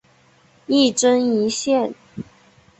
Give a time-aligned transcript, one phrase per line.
[0.65, 1.93] 一针一线